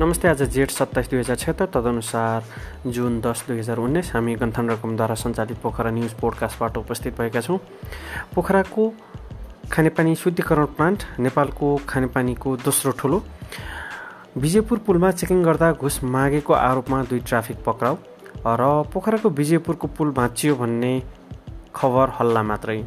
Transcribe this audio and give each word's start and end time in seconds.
नमस्ते 0.00 0.28
आज 0.28 0.42
जेठ 0.52 0.70
सत्ताइस 0.70 1.08
दुई 1.10 1.18
हजार 1.18 1.36
छत्तर 1.36 1.66
तदनुसार 1.72 2.44
जुन 2.88 3.20
दस 3.20 3.42
दुई 3.48 3.58
हजार 3.58 3.78
उन्नाइस 3.78 4.10
हामी 4.14 4.34
गन्थन 4.40 4.70
रकमद्वारा 4.70 5.14
सञ्चालित 5.14 5.58
पोखरा 5.62 5.90
न्युज 5.90 6.12
पोडकास्टबाट 6.20 6.76
उपस्थित 6.78 7.18
भएका 7.18 7.40
छौँ। 7.40 7.58
पोखराको 8.34 8.88
खानेपानी 9.72 10.14
शुद्धिकरण 10.16 10.64
प्लान्ट 10.78 11.04
नेपालको 11.20 11.76
खानेपानीको 11.88 12.56
दोस्रो 12.64 12.92
ठुलो। 12.98 13.22
विजयपुर 14.36 14.78
पुलमा 14.86 15.10
चेकिङ 15.20 15.42
गर्दा 15.44 15.72
घुस 15.72 16.02
मागेको 16.16 16.52
आरोपमा 16.54 17.02
दुई 17.10 17.20
ट्राफिक 17.28 17.62
पक्राउ 17.66 17.96
र 18.56 18.70
पोखराको 18.94 19.28
विजयपुरको 19.28 19.86
पुल 19.98 20.12
भाँचियो 20.16 20.56
भन्ने 20.56 20.94
खबर 21.76 22.16
हल्ला 22.20 22.42
मात्रै। 22.42 22.82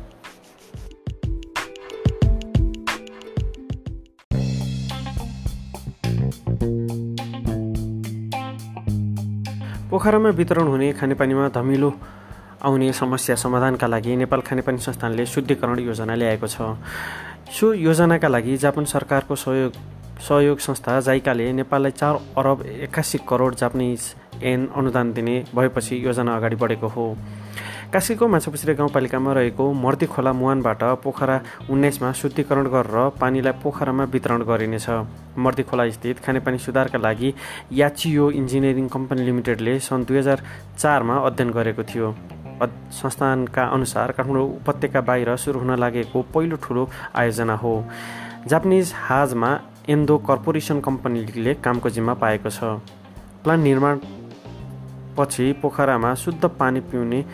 पोखरामा 9.93 10.29
वितरण 10.33 10.67
हुने 10.67 10.91
खानेपानीमा 10.97 11.47
धमिलो 11.53 11.89
आउने 12.65 12.91
समस्या 12.97 13.35
समाधानका 13.37 13.87
लागि 13.87 14.15
नेपाल 14.15 14.41
खानेपानी 14.41 14.77
संस्थानले 14.81 15.25
शुद्धिकरण 15.29 15.79
योजना 15.79 16.15
ल्याएको 16.17 16.47
छ। 16.49 16.73
सो 17.53 17.73
योजनाका 17.77 18.27
लागि 18.27 18.57
जापान 18.57 18.85
सरकारको 18.89 19.35
सहयोग 19.37 19.71
सहयोग 20.17 20.57
संस्था 20.65 20.99
जाइकाले 20.99 21.51
नेपाललाई 21.53 21.91
चार 21.93 22.15
अरब 22.37 22.65
एक्कासी 22.65 23.17
करोड 23.29 23.55
जापानिज 23.55 24.01
एन 24.41 24.67
अनुदान 24.73 25.13
दिने 25.13 25.35
भएपछि 25.55 26.01
योजना 26.05 26.35
अगाडि 26.37 26.55
बढेको 26.57 26.87
हो। 26.89 27.05
कास्कीको 27.93 28.27
माछापुछ्रे 28.27 28.73
गाउँपालिकामा 28.73 29.33
रहेको 29.33 29.65
मर्ती 29.71 30.05
खोला 30.09 30.31
मुहानबाट 30.33 30.83
पोखरा 31.03 31.35
उन्नाइसमा 31.69 32.11
शुद्धिकरण 32.11 32.67
गरेर 32.73 33.09
पानीलाई 33.21 33.53
पोखरामा 33.61 34.03
वितरण 34.09 34.41
गरिनेछ। 34.49 34.89
मर्ती 35.37 35.63
खोला 35.63 35.85
स्थित 35.93 36.19
खानेपानी 36.25 36.57
सुधारका 36.57 36.97
लागि 36.97 37.33
याचियो 37.71 38.29
इन्जिनियरिङ 38.31 38.87
कम्पनी 38.89 39.25
लिमिटेडले 39.25 39.77
सन् 39.79 40.05
दुई 40.05 40.17
हजार 40.17 40.41
चारमा 40.73 41.17
अध्ययन 41.21 41.51
गरेको 41.53 41.83
थियो। 41.85 42.09
संस्थानका 42.97 43.63
अनुसार 43.77 44.11
काठमाडौँ 44.17 44.47
उपत्यका 44.57 45.01
बाहिर 45.05 45.35
सुरु 45.37 45.59
हुन 45.59 45.77
लागेको 45.77 46.21
पहिलो 46.33 46.57
ठुलो 46.65 46.89
आयोजना 47.13 47.55
हो। 47.55 47.73
जापानिज 48.49 48.93
हाजमा 49.05 49.53
एन्दो 49.89 50.17
कर्पोरेसन 50.25 50.81
कम्पनीले 50.81 51.53
कामको 51.61 51.89
जिम्मा 51.93 52.13
पाएको 52.17 52.49
छ। 52.49 52.81
प्लान्ट 53.45 53.63
निर्माण 53.63 53.99
पछि 55.17 55.51
पोखरामा 55.61 56.13
शुद्ध 56.17 56.43
पानी 56.59 56.79
पिउने 56.81 57.25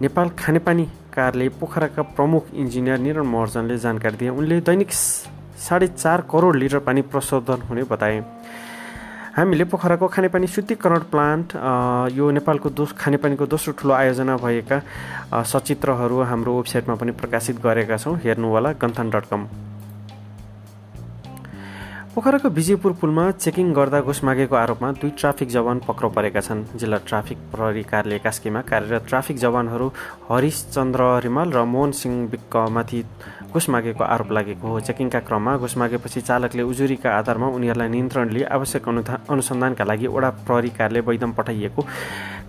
नेपाल 0.00 0.28
खानेपानी 0.38 0.84
कार्यालय 1.12 1.48
पोखराका 1.60 2.02
प्रमुख 2.16 2.44
इन्जिनियर 2.54 2.98
निरन 2.98 3.26
महर्जनले 3.26 3.76
जानकारी 3.78 4.16
दिए। 4.16 4.28
उनले 4.30 4.60
दैनिक 4.64 4.92
साढे 4.92 5.86
चार 5.88 6.20
करोड 6.24 6.56
लिटर 6.56 6.78
पानी 6.80 7.02
प्रशोधन 7.04 7.68
हुने 7.68 7.82
बताए। 7.84 8.24
हामीले 9.36 9.64
पोखराको 9.68 10.08
खानेपानी 10.08 10.46
शुद्धिकरण 10.46 10.98
प्लान्ट 11.12 11.52
यो 12.16 12.30
नेपालको 12.32 12.70
दोस 12.72 12.92
खानेपानीको 12.96 13.46
दोस्रो 13.46 13.72
ठुलो 13.76 13.94
आयोजना 13.94 14.36
भएका 14.40 14.80
सचित्रहरू 15.44 16.22
हाम्रो 16.24 16.56
वेबसाइटमा 16.56 16.94
पनि 16.96 17.12
प्रकाशित 17.20 17.60
गरेका 17.60 17.96
छौँ। 17.96 18.16
हेर्नु 18.24 18.48
होला 18.48 18.72
गन्थन 18.80 19.10
डट 19.10 19.24
कम। 19.30 19.48
पोखराको 22.10 22.48
विजयपुर 22.50 22.92
पुलमा 23.00 23.24
चेकिङ 23.32 23.72
गर्दा 23.72 24.00
घुस 24.02 24.22
मागेको 24.24 24.56
आरोपमा 24.56 24.90
दुई 24.92 25.10
ट्राफिक 25.14 25.48
जवान 25.48 25.78
पक्राउ 25.86 26.10
परेका 26.10 26.40
छन्। 26.42 26.64
जिल्ला 26.74 26.98
ट्राफिक 27.06 27.38
प्रहरी 27.52 27.82
कार्यालय 27.86 28.18
कास्कीमा 28.18 28.60
कार्यरत 28.66 29.06
ट्राफिक 29.08 29.36
जवानहरू 29.38 29.86
हरिश 30.26 30.58
चन्द्र 30.74 31.06
रिमाल 31.22 31.52
र 31.54 31.62
मोहन 31.70 31.92
सिंह 31.94 32.16
विक्कमाथि 32.34 33.02
घुस 33.54 33.68
मागेको 33.70 34.04
आरोप 34.04 34.32
लागेको 34.32 34.66
हो। 34.66 34.80
चेकिङका 34.90 35.20
क्रममा 35.22 35.56
घुस 35.62 35.76
मागेपछि 35.78 36.20
चालकले 36.26 36.62
उजुरीका 36.66 37.16
आधारमा 37.18 37.54
उनीहरूलाई 37.54 37.88
नियन्त्रण 37.94 38.30
लिई 38.34 38.42
आवश्यक 38.58 38.88
अनुसन्धानका 39.30 39.84
लागि 39.86 40.06
वडा 40.10 40.30
प्रहरी 40.42 40.70
कार्यालय 40.74 41.06
बैदम 41.06 41.32
पठाइएको 41.38 41.82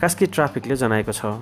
कास्की 0.02 0.26
ट्राफिकले 0.26 0.76
जनाएको 0.76 1.14
छ। 1.14 1.38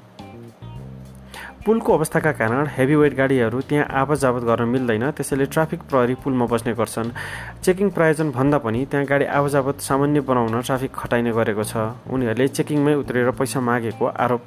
पुलको 1.66 1.94
अवस्थाका 1.94 2.32
कारण 2.32 2.68
हेभी 2.72 2.96
वेट 2.96 3.14
गाडीहरू 3.16 3.60
त्यहाँ 3.70 3.86
आवत 3.92 4.18
जावत 4.20 4.44
गर्न 4.44 4.68
मिल्दैन। 4.70 5.12
त्यसैले 5.12 5.46
ट्राफिक 5.46 5.80
प्रहरी 5.90 6.16
पुलमा 6.24 6.46
बस्ने 6.48 6.74
गर्छन्। 6.74 7.12
चेकिङ 7.64 7.90
प्रायोजन 7.92 8.32
भन्दा 8.32 8.58
पनि 8.64 8.86
त्यहाँ 8.88 9.06
गाडी 9.06 9.26
आवजावत 9.28 9.80
सामान्य 9.84 10.20
बनाउन 10.24 10.62
ट्राफिक 10.62 10.92
खटाइने 10.96 11.32
गरेको 11.36 11.64
छ। 11.64 12.00
उनीहरूले 12.08 12.48
चेकिङमै 12.48 12.94
उत्रेर 13.04 13.32
पैसा 13.36 13.60
मागेको 13.60 14.06
आरोप 14.08 14.44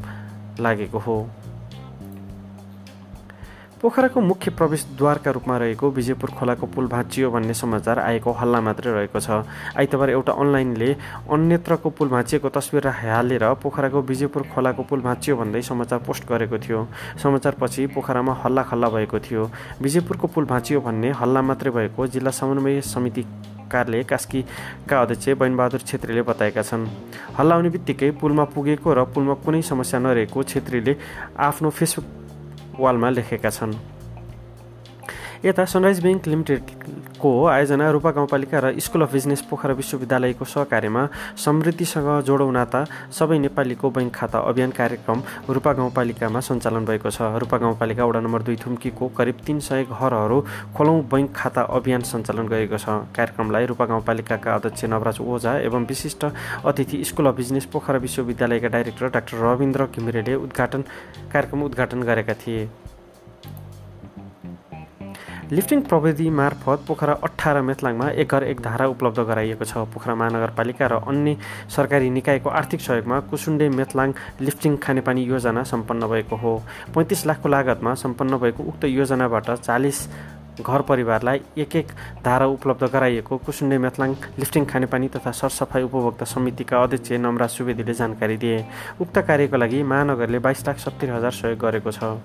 लागेको 0.60 0.98
हो। 0.98 1.16
पोखराको 3.82 4.20
मुख्य 4.20 4.50
प्रवेशद्वारका 4.54 5.30
रूपमा 5.30 5.56
रहेको 5.58 5.90
विजयपुर 5.90 6.30
खोलाको 6.38 6.66
पुल 6.70 6.86
भाँचियो 6.86 7.30
भन्ने 7.30 7.54
समाचार 7.54 7.98
आएको 7.98 8.30
हल्ला 8.30 8.60
मात्रै 8.62 8.92
रहेको 8.92 9.18
छ। 9.18 9.42
आइतबार 9.74 10.10
एउटा 10.10 10.32
अनलाइनले 10.32 10.90
अन्यत्रको 11.26 11.90
पुल 11.90 12.08
भाँचिएको 12.08 12.48
तस्विर 12.48 12.86
हालेर 12.86 13.44
पोखराको 13.58 14.02
विजयपुर 14.06 14.42
खोलाको 14.54 14.82
पुल 14.86 15.00
भाँचियो 15.02 15.36
भन्दै 15.36 15.62
समाचार 15.66 15.98
पोस्ट 16.06 16.28
गरेको 16.30 16.58
थियो। 16.62 16.86
समाचारपछि 17.18 17.86
पोखरामा 17.90 18.32
हल्ला 18.44 18.62
खल्ला 18.70 18.88
भएको 18.88 19.18
थियो। 19.18 19.50
विजयपुरको 19.82 20.26
पुल 20.30 20.44
भाँचियो 20.46 20.80
भन्ने 20.80 21.10
हल्ला 21.18 21.42
मात्रै 21.42 21.70
भएको 21.72 22.06
जिल्ला 22.06 22.30
समन्वय 22.30 22.80
समिति 22.86 23.22
कार्यालय 23.66 24.02
कास्कीका 24.04 25.00
अध्यक्ष 25.02 25.28
बहिनबहादुर 25.34 25.80
छेत्रीले 25.82 26.22
बताएका 26.22 26.62
छन्। 26.62 26.86
हल्ला 27.34 27.54
आउने 27.54 27.68
बित्तिकै 27.74 28.10
पुलमा 28.14 28.44
पुगेको 28.54 28.94
र 28.94 29.04
पुलमा 29.10 29.34
कुनै 29.42 29.62
समस्या 29.64 29.98
नरहेको 29.98 30.42
छेत्रीले 30.44 30.96
आफ्नो 31.40 31.70
फेसबुक 31.72 32.21
वालमा 32.78 33.08
लेखेका 33.10 33.50
छन्। 33.50 33.74
यता 35.44 35.64
सनराइज 35.64 36.00
ब्याङ्क 36.02 36.22
लिमिटेडको 37.22 37.46
आयोजना 37.46 37.90
रूपा 37.90 38.10
गाउँपालिका 38.10 38.58
र 38.58 38.78
स्कुल 38.78 39.02
अफ 39.02 39.12
बिजनेस 39.12 39.42
पोखरा 39.46 39.74
विश्वविद्यालयको 39.74 40.44
सहकार्यमा 40.44 41.02
समृद्धिसँग 41.38 42.26
जोडौँ 42.26 42.52
नाता 42.52 42.84
सबै 43.10 43.38
नेपालीको 43.38 43.90
ब्याङ्क 43.90 44.12
खाता 44.12 44.38
अभियान 44.40 44.70
कार्यक्रम 44.72 45.22
रूपा 45.48 45.72
गाउँपालिकामा 45.72 46.40
सञ्चालन 46.40 46.84
भएको 46.84 47.10
छ। 47.10 47.38
रूपा 47.38 47.56
गाउँपालिका 47.58 48.04
वडा 48.04 48.20
नम्बर 48.20 48.42
दुई 48.42 48.56
थुम्कीको 48.58 49.08
करिब 49.14 49.36
तिन 49.46 49.60
सय 49.60 49.84
घरहरू 49.86 50.38
खोलौँ 50.74 50.98
बैङ्क 51.06 51.30
खाता 51.30 51.62
अभियान 51.70 52.02
सञ्चालन 52.02 52.46
गरेको 52.48 52.78
छ। 52.78 53.06
कार्यक्रमलाई 53.14 53.66
रूपा 53.70 53.84
गाउँपालिकाका 53.86 54.54
अध्यक्ष 54.54 54.84
नवराज 54.84 55.18
ओझा 55.22 55.52
एवं 55.62 55.86
विशिष्ट 55.86 56.24
अतिथि 56.66 57.04
स्कुल 57.04 57.26
अफ 57.26 57.36
बिजनेस 57.36 57.64
पोखरा 57.72 57.98
विश्वविद्यालयका 57.98 58.68
डाइरेक्टर 58.68 59.08
डाक्टर 59.08 59.36
रविन्द्र 59.46 59.86
घिमिरेले 59.94 60.34
उद्घाटन 60.42 60.82
कार्यक्रम 61.32 61.62
उद्घाटन 61.62 62.02
गरेका 62.02 62.34
थिए। 62.42 62.68
लिफ्टिङ 65.52 65.80
प्रविधि 65.84 66.28
मार्फत 66.32 66.84
पोखरा 66.88 67.12
अठार 67.22 67.60
मेथलाङमा 67.62 68.08
एक 68.22 68.28
घर 68.28 68.42
एक 68.42 68.60
धारा 68.62 68.86
उपलब्ध 68.88 69.20
गराइएको 69.20 69.64
छ। 69.64 69.84
पोखरा 69.92 70.14
महानगरपालिका 70.14 70.86
र 70.86 70.94
अन्य 71.04 71.36
सरकारी 71.68 72.08
निकायको 72.10 72.48
आर्थिक 72.50 72.80
सहयोगमा 72.80 73.18
कुसुन्डे 73.28 73.68
मेथलाङ 73.70 74.12
लिफ्टिङ 74.40 74.76
खानेपानी 74.80 75.22
योजना 75.24 75.62
सम्पन्न 75.68 76.08
भएको 76.08 76.36
हो। 76.36 76.52
पैँतिस 76.94 77.26
लाखको 77.26 77.48
लागतमा 77.48 77.94
सम्पन्न 77.94 78.38
भएको 78.40 78.62
उक्त 78.64 78.84
योजनाबाट 78.88 79.50
चालिस 79.60 79.98
घर 80.60 80.80
परिवारलाई 80.88 81.40
एक 81.58 81.76
एक 81.76 81.88
धारा 82.24 82.46
उपलब्ध 82.56 82.84
गराइएको 82.92 83.36
कुसुन्डे 83.44 83.78
मेथलाङ 83.78 84.14
लिफ्टिङ 84.40 84.64
खानेपानी 84.72 85.08
तथा 85.12 85.30
सरसफाइ 85.36 85.82
उपभोक्ता 85.82 86.24
समितिका 86.32 86.82
अध्यक्ष 86.82 87.12
नमराज 87.20 87.50
सुवेदीले 87.50 87.94
जानकारी 87.94 88.36
दिए। 88.36 88.64
उक्त 89.00 89.18
कार्यको 89.28 89.56
लागि 89.56 89.82
महानगरले 89.84 90.38
बाइस 90.38 90.66
लाख 90.68 90.78
सत्तरी 90.78 91.10
हजार 91.10 91.30
सहयोग 91.32 91.58
गरेको 91.60 91.92
छ। 91.92 92.16